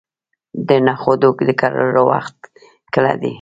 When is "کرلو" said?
1.61-2.03